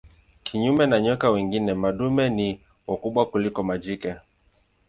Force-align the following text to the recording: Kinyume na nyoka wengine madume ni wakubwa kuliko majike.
Kinyume 0.43 0.83
na 0.87 0.99
nyoka 1.01 1.29
wengine 1.31 1.73
madume 1.73 2.29
ni 2.29 2.59
wakubwa 2.87 3.25
kuliko 3.25 3.63
majike. 3.63 4.15